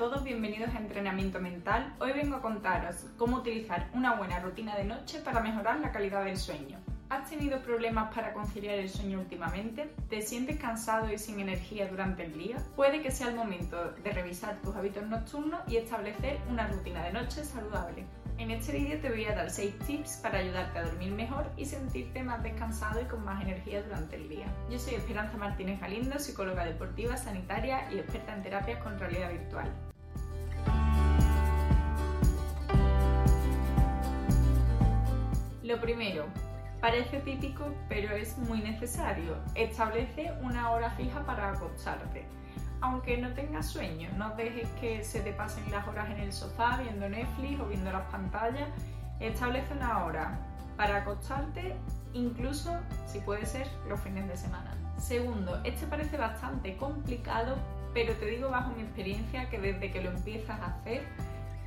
todos, 0.00 0.24
bienvenidos 0.24 0.74
a 0.74 0.78
Entrenamiento 0.78 1.40
Mental. 1.40 1.94
Hoy 2.00 2.12
vengo 2.12 2.36
a 2.36 2.40
contaros 2.40 3.04
cómo 3.18 3.36
utilizar 3.36 3.90
una 3.92 4.14
buena 4.14 4.40
rutina 4.40 4.74
de 4.74 4.84
noche 4.84 5.20
para 5.20 5.40
mejorar 5.40 5.78
la 5.80 5.92
calidad 5.92 6.24
del 6.24 6.38
sueño. 6.38 6.78
¿Has 7.10 7.28
tenido 7.28 7.60
problemas 7.60 8.10
para 8.14 8.32
conciliar 8.32 8.78
el 8.78 8.88
sueño 8.88 9.20
últimamente? 9.20 9.92
¿Te 10.08 10.22
sientes 10.22 10.58
cansado 10.58 11.12
y 11.12 11.18
sin 11.18 11.38
energía 11.38 11.86
durante 11.86 12.24
el 12.24 12.32
día? 12.32 12.56
Puede 12.76 13.02
que 13.02 13.10
sea 13.10 13.28
el 13.28 13.34
momento 13.34 13.90
de 13.90 14.10
revisar 14.10 14.56
tus 14.62 14.74
hábitos 14.74 15.06
nocturnos 15.06 15.60
y 15.68 15.76
establecer 15.76 16.38
una 16.48 16.66
rutina 16.66 17.04
de 17.04 17.12
noche 17.12 17.44
saludable. 17.44 18.06
En 18.40 18.50
este 18.50 18.72
vídeo 18.72 18.98
te 19.00 19.10
voy 19.10 19.26
a 19.26 19.34
dar 19.34 19.50
6 19.50 19.80
tips 19.80 20.16
para 20.22 20.38
ayudarte 20.38 20.78
a 20.78 20.84
dormir 20.84 21.12
mejor 21.12 21.52
y 21.58 21.66
sentirte 21.66 22.22
más 22.22 22.42
descansado 22.42 22.98
y 22.98 23.04
con 23.04 23.22
más 23.22 23.42
energía 23.42 23.82
durante 23.82 24.16
el 24.16 24.30
día. 24.30 24.46
Yo 24.70 24.78
soy 24.78 24.94
Esperanza 24.94 25.36
Martínez 25.36 25.78
Galindo, 25.78 26.18
psicóloga 26.18 26.64
deportiva, 26.64 27.18
sanitaria 27.18 27.92
y 27.92 27.98
experta 27.98 28.34
en 28.34 28.42
terapias 28.42 28.82
con 28.82 28.98
realidad 28.98 29.30
virtual. 29.30 29.70
Lo 35.62 35.78
primero, 35.78 36.24
parece 36.80 37.20
típico 37.20 37.74
pero 37.90 38.16
es 38.16 38.38
muy 38.38 38.62
necesario, 38.62 39.36
establece 39.54 40.32
una 40.40 40.70
hora 40.70 40.90
fija 40.92 41.26
para 41.26 41.50
acostarte 41.50 42.24
aunque 42.80 43.18
no 43.18 43.32
tengas 43.34 43.66
sueño, 43.66 44.08
no 44.16 44.34
dejes 44.36 44.68
que 44.80 45.04
se 45.04 45.20
te 45.20 45.32
pasen 45.32 45.70
las 45.70 45.86
horas 45.86 46.10
en 46.10 46.20
el 46.20 46.32
sofá 46.32 46.78
viendo 46.78 47.08
Netflix 47.08 47.60
o 47.60 47.66
viendo 47.66 47.90
las 47.92 48.06
pantallas. 48.10 48.68
Establece 49.20 49.74
una 49.74 50.04
hora 50.04 50.38
para 50.76 50.98
acostarte, 50.98 51.76
incluso 52.14 52.74
si 53.06 53.20
puede 53.20 53.44
ser 53.44 53.68
los 53.88 54.00
fines 54.00 54.26
de 54.28 54.36
semana. 54.36 54.74
Segundo, 54.96 55.60
este 55.64 55.86
parece 55.86 56.16
bastante 56.16 56.76
complicado, 56.76 57.56
pero 57.92 58.14
te 58.14 58.26
digo 58.26 58.50
bajo 58.50 58.70
mi 58.70 58.82
experiencia 58.82 59.48
que 59.50 59.58
desde 59.58 59.90
que 59.90 60.02
lo 60.02 60.10
empiezas 60.10 60.58
a 60.60 60.66
hacer 60.66 61.02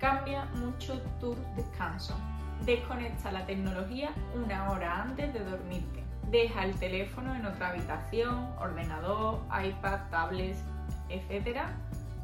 cambia 0.00 0.46
mucho 0.56 1.00
tu 1.20 1.36
descanso. 1.56 2.16
Desconecta 2.64 3.32
la 3.32 3.44
tecnología 3.44 4.12
una 4.34 4.70
hora 4.70 5.02
antes 5.02 5.32
de 5.34 5.40
dormirte. 5.40 6.02
Deja 6.30 6.64
el 6.64 6.74
teléfono 6.76 7.34
en 7.34 7.44
otra 7.44 7.70
habitación, 7.70 8.52
ordenador, 8.58 9.42
iPad, 9.64 10.00
tablets, 10.10 10.62
etcétera. 11.12 11.72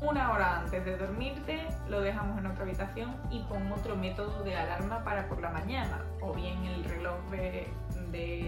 Una 0.00 0.32
hora 0.32 0.58
antes 0.58 0.84
de 0.84 0.96
dormirte 0.96 1.64
lo 1.88 2.00
dejamos 2.00 2.36
en 2.38 2.46
otra 2.46 2.64
habitación 2.64 3.14
y 3.30 3.40
pon 3.44 3.70
otro 3.70 3.94
método 3.94 4.42
de 4.42 4.56
alarma 4.56 5.04
para 5.04 5.28
por 5.28 5.40
la 5.40 5.50
mañana, 5.50 6.00
o 6.20 6.32
bien 6.32 6.64
el 6.64 6.84
reloj 6.84 7.18
de, 7.30 7.68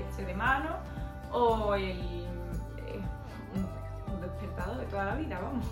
este 0.01 0.25
de 0.25 0.35
mano 0.35 0.71
o 1.31 1.75
el 1.75 2.27
eh, 2.79 3.01
despertador 4.21 4.79
de 4.79 4.87
toda 4.87 5.05
la 5.05 5.15
vida, 5.15 5.39
vamos. 5.41 5.65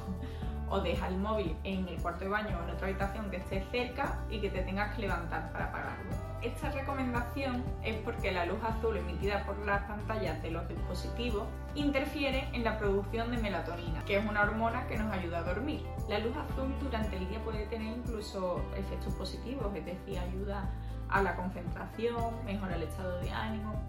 O 0.70 0.80
deja 0.80 1.08
el 1.08 1.16
móvil 1.16 1.56
en 1.64 1.88
el 1.88 2.00
cuarto 2.00 2.24
de 2.24 2.30
baño 2.30 2.56
o 2.58 2.62
en 2.62 2.74
otra 2.74 2.86
habitación 2.86 3.28
que 3.30 3.38
esté 3.38 3.64
cerca 3.72 4.20
y 4.30 4.40
que 4.40 4.50
te 4.50 4.62
tengas 4.62 4.94
que 4.94 5.02
levantar 5.02 5.50
para 5.52 5.66
apagarlo. 5.66 6.21
Esta 6.42 6.72
recomendación 6.72 7.62
es 7.84 7.94
porque 8.02 8.32
la 8.32 8.44
luz 8.44 8.58
azul 8.64 8.96
emitida 8.96 9.46
por 9.46 9.56
las 9.64 9.84
pantallas 9.84 10.42
de 10.42 10.50
los 10.50 10.68
dispositivos 10.68 11.46
interfiere 11.76 12.48
en 12.52 12.64
la 12.64 12.78
producción 12.78 13.30
de 13.30 13.36
melatonina, 13.36 14.04
que 14.04 14.16
es 14.16 14.26
una 14.28 14.42
hormona 14.42 14.88
que 14.88 14.98
nos 14.98 15.12
ayuda 15.12 15.38
a 15.38 15.42
dormir. 15.42 15.86
La 16.08 16.18
luz 16.18 16.36
azul 16.36 16.74
durante 16.80 17.16
el 17.16 17.28
día 17.28 17.38
puede 17.44 17.66
tener 17.66 17.96
incluso 17.96 18.60
efectos 18.76 19.14
positivos, 19.14 19.72
es 19.76 19.84
decir, 19.84 20.18
ayuda 20.18 20.68
a 21.08 21.22
la 21.22 21.36
concentración, 21.36 22.44
mejora 22.44 22.74
el 22.74 22.82
estado 22.82 23.20
de 23.20 23.30
ánimo, 23.30 23.80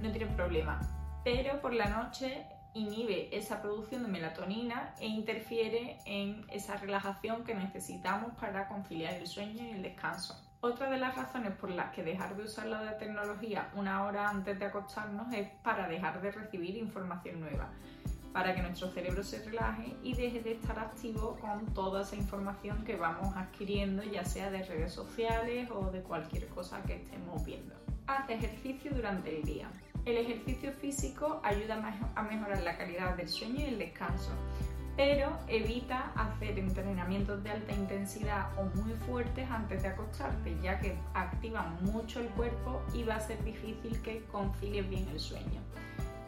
no 0.00 0.10
tiene 0.10 0.26
problema. 0.34 0.80
Pero 1.22 1.60
por 1.60 1.72
la 1.72 1.86
noche 1.86 2.44
inhibe 2.74 3.28
esa 3.36 3.62
producción 3.62 4.02
de 4.02 4.08
melatonina 4.08 4.96
e 4.98 5.06
interfiere 5.06 5.98
en 6.06 6.44
esa 6.50 6.76
relajación 6.76 7.44
que 7.44 7.54
necesitamos 7.54 8.32
para 8.34 8.66
conciliar 8.66 9.14
el 9.14 9.28
sueño 9.28 9.64
y 9.64 9.70
el 9.70 9.82
descanso. 9.82 10.34
Otra 10.64 10.88
de 10.88 10.96
las 10.96 11.14
razones 11.14 11.52
por 11.56 11.68
las 11.68 11.92
que 11.92 12.02
dejar 12.02 12.34
de 12.36 12.44
usar 12.44 12.64
la 12.64 12.96
tecnología 12.96 13.68
una 13.76 14.06
hora 14.06 14.30
antes 14.30 14.58
de 14.58 14.64
acostarnos 14.64 15.30
es 15.30 15.46
para 15.62 15.86
dejar 15.88 16.22
de 16.22 16.30
recibir 16.30 16.78
información 16.78 17.38
nueva, 17.38 17.68
para 18.32 18.54
que 18.54 18.62
nuestro 18.62 18.90
cerebro 18.90 19.22
se 19.22 19.44
relaje 19.44 19.94
y 20.02 20.14
deje 20.14 20.40
de 20.40 20.52
estar 20.52 20.78
activo 20.78 21.36
con 21.38 21.66
toda 21.74 22.00
esa 22.00 22.16
información 22.16 22.82
que 22.82 22.96
vamos 22.96 23.36
adquiriendo, 23.36 24.04
ya 24.04 24.24
sea 24.24 24.50
de 24.50 24.62
redes 24.62 24.94
sociales 24.94 25.68
o 25.70 25.90
de 25.90 26.00
cualquier 26.00 26.48
cosa 26.48 26.82
que 26.84 26.96
estemos 26.96 27.44
viendo. 27.44 27.74
Haz 28.06 28.30
ejercicio 28.30 28.90
durante 28.94 29.36
el 29.36 29.44
día. 29.44 29.68
El 30.06 30.16
ejercicio 30.16 30.72
físico 30.72 31.42
ayuda 31.44 31.74
a 32.14 32.22
mejorar 32.22 32.62
la 32.62 32.78
calidad 32.78 33.14
del 33.16 33.28
sueño 33.28 33.60
y 33.60 33.64
el 33.64 33.78
descanso 33.78 34.30
pero 34.96 35.36
evita 35.48 36.12
hacer 36.14 36.58
entrenamientos 36.58 37.42
de 37.42 37.50
alta 37.50 37.72
intensidad 37.72 38.46
o 38.56 38.64
muy 38.76 38.92
fuertes 39.06 39.50
antes 39.50 39.82
de 39.82 39.88
acostarte, 39.88 40.56
ya 40.62 40.78
que 40.78 40.96
activan 41.14 41.76
mucho 41.82 42.20
el 42.20 42.28
cuerpo 42.28 42.80
y 42.92 43.02
va 43.02 43.16
a 43.16 43.20
ser 43.20 43.42
difícil 43.44 44.00
que 44.02 44.24
concilies 44.26 44.88
bien 44.88 45.08
el 45.08 45.18
sueño. 45.18 45.60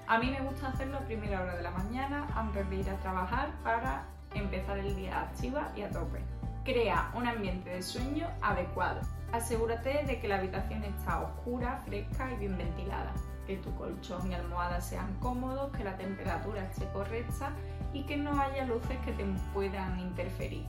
A 0.08 0.18
mí 0.18 0.30
me 0.30 0.40
gusta 0.40 0.68
hacerlo 0.68 0.98
a 0.98 1.00
primera 1.00 1.42
hora 1.42 1.56
de 1.56 1.62
la 1.62 1.70
mañana 1.70 2.26
antes 2.34 2.68
de 2.70 2.76
ir 2.76 2.90
a 2.90 2.96
trabajar 2.98 3.50
para 3.62 4.04
empezar 4.34 4.78
el 4.78 4.94
día 4.96 5.22
activa 5.22 5.72
y 5.76 5.82
a 5.82 5.90
tope. 5.90 6.20
Crea 6.64 7.10
un 7.14 7.26
ambiente 7.26 7.70
de 7.70 7.82
sueño 7.82 8.28
adecuado. 8.42 9.00
Asegúrate 9.32 10.04
de 10.04 10.20
que 10.20 10.28
la 10.28 10.36
habitación 10.36 10.82
está 10.84 11.20
oscura, 11.20 11.82
fresca 11.86 12.32
y 12.32 12.36
bien 12.36 12.58
ventilada, 12.58 13.12
que 13.46 13.56
tu 13.58 13.72
colchón 13.76 14.30
y 14.30 14.34
almohada 14.34 14.80
sean 14.80 15.12
cómodos, 15.20 15.70
que 15.76 15.84
la 15.84 15.96
temperatura 15.96 16.64
esté 16.64 16.86
correcta 16.92 17.52
y 17.92 18.02
que 18.02 18.16
no 18.16 18.40
haya 18.40 18.64
luces 18.64 18.98
que 19.04 19.12
te 19.12 19.24
puedan 19.52 19.98
interferir. 20.00 20.64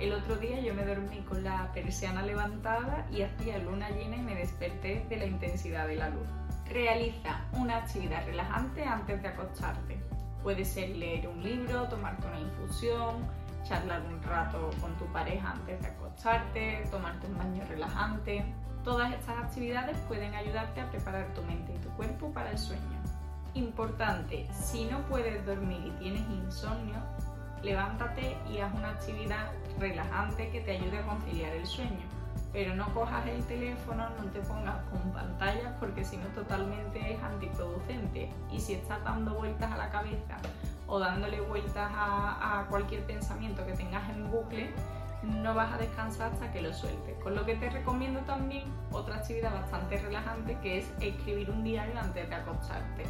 El 0.00 0.12
otro 0.12 0.36
día 0.36 0.60
yo 0.60 0.74
me 0.74 0.84
dormí 0.84 1.18
con 1.20 1.44
la 1.44 1.70
persiana 1.72 2.22
levantada 2.22 3.06
y 3.12 3.22
hacía 3.22 3.58
luna 3.58 3.88
llena 3.90 4.16
y 4.16 4.22
me 4.22 4.34
desperté 4.34 5.06
de 5.08 5.16
la 5.16 5.26
intensidad 5.26 5.86
de 5.86 5.96
la 5.96 6.10
luz. 6.10 6.26
Realiza 6.68 7.44
una 7.52 7.78
actividad 7.78 8.24
relajante 8.26 8.84
antes 8.84 9.22
de 9.22 9.28
acostarte. 9.28 9.98
Puede 10.42 10.64
ser 10.64 10.90
leer 10.96 11.28
un 11.28 11.42
libro, 11.42 11.84
tomarte 11.88 12.26
una 12.26 12.40
infusión, 12.40 13.28
charlar 13.64 14.02
un 14.02 14.20
rato 14.22 14.70
con 14.80 14.96
tu 14.96 15.04
pareja 15.12 15.52
antes 15.52 15.80
de 15.80 15.86
acostarte, 15.86 16.84
tomarte 16.90 17.26
un 17.28 17.38
baño 17.38 17.64
relajante. 17.68 18.44
Todas 18.82 19.12
estas 19.12 19.38
actividades 19.38 19.96
pueden 20.08 20.34
ayudarte 20.34 20.80
a 20.80 20.90
preparar 20.90 21.32
tu 21.34 21.42
mente 21.42 21.72
y 21.74 21.78
tu 21.78 21.88
cuerpo 21.90 22.32
para 22.32 22.50
el 22.50 22.58
sueño. 22.58 23.01
Importante, 23.54 24.48
si 24.54 24.86
no 24.86 25.00
puedes 25.08 25.44
dormir 25.44 25.82
y 25.84 25.90
tienes 25.98 26.22
insomnio, 26.30 26.96
levántate 27.62 28.34
y 28.50 28.58
haz 28.58 28.72
una 28.72 28.90
actividad 28.90 29.50
relajante 29.78 30.48
que 30.48 30.62
te 30.62 30.78
ayude 30.78 30.98
a 30.98 31.06
conciliar 31.06 31.52
el 31.52 31.66
sueño. 31.66 32.06
Pero 32.50 32.74
no 32.74 32.92
cojas 32.94 33.26
el 33.26 33.44
teléfono, 33.44 34.08
no 34.08 34.30
te 34.30 34.40
pongas 34.40 34.82
con 34.90 35.12
pantallas 35.12 35.74
porque 35.78 36.02
si 36.02 36.16
no 36.16 36.26
totalmente 36.28 37.12
es 37.12 37.22
antiproducente. 37.22 38.32
Y 38.50 38.58
si 38.58 38.72
estás 38.72 39.04
dando 39.04 39.34
vueltas 39.34 39.70
a 39.70 39.76
la 39.76 39.90
cabeza 39.90 40.38
o 40.86 40.98
dándole 40.98 41.42
vueltas 41.42 41.92
a, 41.94 42.60
a 42.60 42.66
cualquier 42.68 43.04
pensamiento 43.04 43.66
que 43.66 43.72
tengas 43.74 44.08
en 44.08 44.30
bucle, 44.30 44.70
no 45.22 45.54
vas 45.54 45.74
a 45.74 45.76
descansar 45.76 46.32
hasta 46.32 46.50
que 46.52 46.62
lo 46.62 46.72
sueltes. 46.72 47.22
Con 47.22 47.34
lo 47.34 47.44
que 47.44 47.56
te 47.56 47.68
recomiendo 47.68 48.20
también 48.20 48.64
otra 48.90 49.16
actividad 49.16 49.52
bastante 49.52 49.98
relajante 49.98 50.58
que 50.62 50.78
es 50.78 50.90
escribir 51.00 51.50
un 51.50 51.62
diario 51.64 51.98
antes 52.00 52.28
de 52.28 52.34
acostarte 52.34 53.04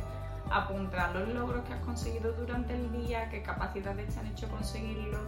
apuntar 0.52 1.14
los 1.14 1.28
logros 1.28 1.64
que 1.64 1.74
has 1.74 1.80
conseguido 1.80 2.32
durante 2.32 2.74
el 2.74 2.92
día, 2.92 3.28
qué 3.30 3.42
capacidades 3.42 4.14
te 4.14 4.20
han 4.20 4.26
hecho 4.26 4.48
conseguirlo, 4.48 5.18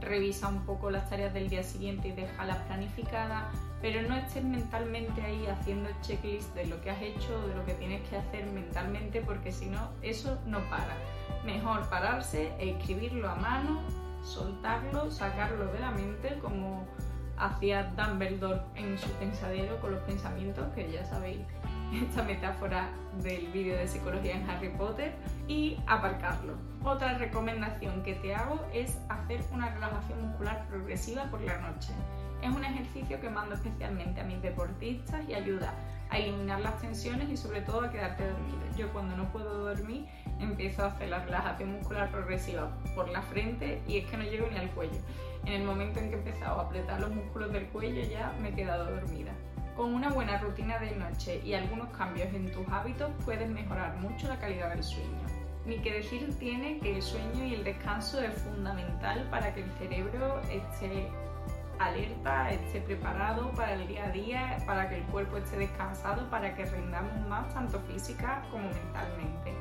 revisa 0.00 0.48
un 0.48 0.64
poco 0.64 0.90
las 0.90 1.08
tareas 1.10 1.34
del 1.34 1.48
día 1.48 1.62
siguiente 1.62 2.08
y 2.08 2.12
déjalas 2.12 2.56
planificadas, 2.66 3.44
pero 3.82 4.02
no 4.08 4.16
estés 4.16 4.44
mentalmente 4.44 5.22
ahí 5.22 5.46
haciendo 5.46 5.90
checklist 6.02 6.54
de 6.54 6.66
lo 6.66 6.80
que 6.80 6.90
has 6.90 7.02
hecho 7.02 7.38
o 7.38 7.48
de 7.48 7.54
lo 7.54 7.64
que 7.66 7.74
tienes 7.74 8.06
que 8.08 8.16
hacer 8.16 8.46
mentalmente, 8.46 9.20
porque 9.20 9.52
si 9.52 9.66
no, 9.66 9.90
eso 10.02 10.38
no 10.46 10.58
para. 10.70 10.96
Mejor 11.44 11.88
pararse 11.88 12.52
e 12.58 12.70
escribirlo 12.70 13.28
a 13.28 13.34
mano, 13.36 13.80
soltarlo, 14.22 15.10
sacarlo 15.10 15.66
de 15.72 15.80
la 15.80 15.90
mente 15.90 16.38
como 16.40 16.86
hacía 17.38 17.84
Dumbledore 17.96 18.60
en 18.74 18.98
su 18.98 19.08
pensadero 19.12 19.80
con 19.80 19.92
los 19.92 20.02
pensamientos, 20.02 20.66
que 20.74 20.90
ya 20.90 21.04
sabéis 21.04 21.40
esta 22.02 22.22
metáfora 22.22 22.88
del 23.22 23.48
vídeo 23.48 23.76
de 23.76 23.88
psicología 23.88 24.36
en 24.36 24.48
Harry 24.48 24.68
Potter 24.70 25.12
y 25.48 25.78
aparcarlo. 25.86 26.54
Otra 26.84 27.18
recomendación 27.18 28.02
que 28.02 28.14
te 28.14 28.34
hago 28.34 28.64
es 28.72 28.98
hacer 29.08 29.40
una 29.52 29.70
relajación 29.74 30.28
muscular 30.28 30.66
progresiva 30.68 31.24
por 31.24 31.40
la 31.40 31.58
noche. 31.58 31.92
Es 32.42 32.48
un 32.48 32.64
ejercicio 32.64 33.20
que 33.20 33.28
mando 33.28 33.54
especialmente 33.54 34.20
a 34.20 34.24
mis 34.24 34.40
deportistas 34.40 35.28
y 35.28 35.34
ayuda 35.34 35.74
a 36.08 36.18
eliminar 36.18 36.60
las 36.60 36.80
tensiones 36.80 37.28
y 37.28 37.36
sobre 37.36 37.60
todo 37.60 37.82
a 37.82 37.90
quedarte 37.90 38.26
dormido. 38.26 38.58
Yo 38.76 38.92
cuando 38.92 39.16
no 39.16 39.30
puedo 39.30 39.66
dormir 39.66 40.06
empiezo 40.38 40.84
a 40.84 40.86
hacer 40.86 41.10
la 41.10 41.24
relajación 41.24 41.72
muscular 41.72 42.10
progresiva 42.10 42.70
por 42.94 43.08
la 43.10 43.20
frente 43.22 43.82
y 43.86 43.98
es 43.98 44.10
que 44.10 44.16
no 44.16 44.24
llego 44.24 44.46
ni 44.50 44.56
al 44.56 44.70
cuello. 44.70 44.98
En 45.44 45.52
el 45.52 45.64
momento 45.64 46.00
en 46.00 46.10
que 46.10 46.16
he 46.16 46.18
empezado 46.18 46.60
a 46.60 46.64
apretar 46.64 47.00
los 47.00 47.14
músculos 47.14 47.52
del 47.52 47.66
cuello 47.66 48.02
ya 48.08 48.32
me 48.40 48.50
he 48.50 48.54
quedado 48.54 48.90
dormida. 48.90 49.32
Con 49.80 49.94
una 49.94 50.10
buena 50.10 50.36
rutina 50.36 50.78
de 50.78 50.94
noche 50.94 51.40
y 51.42 51.54
algunos 51.54 51.88
cambios 51.96 52.28
en 52.34 52.52
tus 52.52 52.68
hábitos 52.68 53.10
puedes 53.24 53.48
mejorar 53.48 53.96
mucho 53.96 54.28
la 54.28 54.38
calidad 54.38 54.74
del 54.74 54.84
sueño. 54.84 55.08
Ni 55.64 55.78
que 55.78 55.94
decir 55.94 56.38
tiene 56.38 56.78
que 56.80 56.96
el 56.96 57.02
sueño 57.02 57.46
y 57.46 57.54
el 57.54 57.64
descanso 57.64 58.20
es 58.20 58.34
fundamental 58.42 59.26
para 59.30 59.54
que 59.54 59.62
el 59.62 59.70
cerebro 59.78 60.38
esté 60.50 61.08
alerta, 61.78 62.50
esté 62.50 62.82
preparado 62.82 63.52
para 63.52 63.72
el 63.72 63.88
día 63.88 64.04
a 64.04 64.10
día, 64.10 64.58
para 64.66 64.86
que 64.86 64.98
el 64.98 65.04
cuerpo 65.04 65.38
esté 65.38 65.56
descansado, 65.56 66.28
para 66.28 66.54
que 66.54 66.66
rindamos 66.66 67.18
más 67.26 67.48
tanto 67.54 67.80
física 67.90 68.42
como 68.50 68.64
mentalmente. 68.64 69.54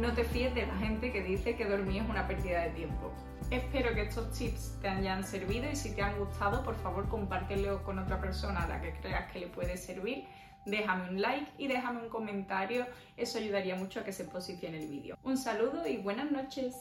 No 0.00 0.14
te 0.14 0.24
fíes 0.24 0.54
de 0.54 0.64
la 0.64 0.74
gente 0.78 1.12
que 1.12 1.22
dice 1.22 1.56
que 1.56 1.66
dormir 1.66 2.02
es 2.02 2.08
una 2.08 2.26
pérdida 2.26 2.62
de 2.62 2.70
tiempo. 2.70 3.12
Espero 3.50 3.94
que 3.94 4.00
estos 4.00 4.30
tips 4.30 4.78
te 4.80 4.88
hayan 4.88 5.22
servido 5.22 5.70
y 5.70 5.76
si 5.76 5.94
te 5.94 6.00
han 6.00 6.18
gustado, 6.18 6.64
por 6.64 6.74
favor 6.76 7.06
compártelo 7.10 7.84
con 7.84 7.98
otra 7.98 8.18
persona 8.18 8.62
a 8.62 8.68
la 8.68 8.80
que 8.80 8.94
creas 8.94 9.30
que 9.30 9.40
le 9.40 9.48
puede 9.48 9.76
servir. 9.76 10.24
Déjame 10.64 11.10
un 11.10 11.20
like 11.20 11.52
y 11.58 11.66
déjame 11.68 12.00
un 12.00 12.08
comentario, 12.08 12.86
eso 13.18 13.36
ayudaría 13.36 13.76
mucho 13.76 14.00
a 14.00 14.04
que 14.04 14.14
se 14.14 14.24
posicione 14.24 14.78
el 14.78 14.88
vídeo. 14.88 15.18
Un 15.22 15.36
saludo 15.36 15.86
y 15.86 15.98
buenas 15.98 16.30
noches. 16.32 16.76